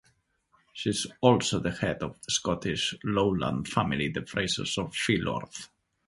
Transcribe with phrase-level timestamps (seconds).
[0.73, 5.69] She is also the head of the Scottish lowland family the Frasers of Philorth.